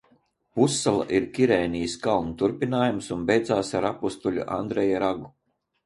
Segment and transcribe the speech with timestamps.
[0.59, 5.35] Pussala ir Kirēnijas kalnu turpinājums un beidzas ar Apustuļa Andreja ragu.